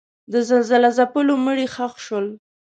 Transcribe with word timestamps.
د 0.31 0.33
زلزله 0.49 0.89
ځپلو 0.97 1.33
مړي 1.45 1.67
ښخ 1.75 1.93
شول. 2.05 2.25